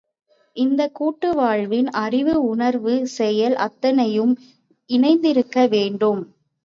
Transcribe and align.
இந்தக் 0.57 0.95
கூட்டு 0.95 1.33
வாழ்வின் 1.33 1.89
அறிவு, 1.99 2.33
உணர்வு, 2.43 3.07
செயல் 3.17 3.55
அத்தனையும் 3.57 4.33
இணைந்திருக்க 4.89 5.67
வேண்டும். 5.67 6.21